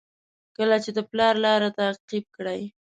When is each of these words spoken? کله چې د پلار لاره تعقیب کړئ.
کله 0.57 0.77
چې 0.83 0.89
د 0.97 0.99
پلار 1.11 1.33
لاره 1.45 1.69
تعقیب 1.79 2.25
کړئ. 2.35 2.61